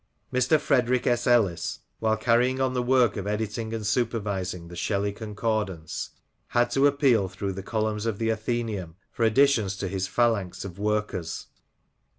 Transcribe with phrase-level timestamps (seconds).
[0.33, 0.59] Mr.
[0.59, 1.27] Frederic S.
[1.27, 6.09] Ellis, while carrying on the work of editing and supervising the Shelley Concordance,
[6.47, 10.79] had to appeal through the columns of The Athencemn for additions to his phalanx of
[10.79, 11.45] workers.